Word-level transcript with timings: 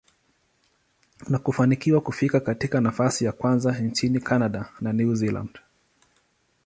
na 1.29 1.39
kufanikiwa 1.39 2.01
kufika 2.01 2.39
katika 2.39 2.81
nafasi 2.81 3.25
ya 3.25 3.31
kwanza 3.31 3.79
nchini 3.79 4.19
Canada 4.19 4.69
na 4.81 4.93
New 4.93 5.15
Zealand. 5.15 5.59